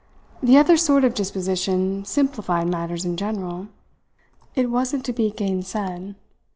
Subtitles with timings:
[0.41, 3.67] The other sort of disposition simplified matters in general;
[4.55, 6.15] it wasn't to be gainsaid.